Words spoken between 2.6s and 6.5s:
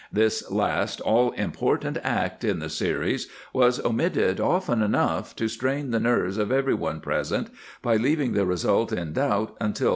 series was omitted often enough to strain the nerves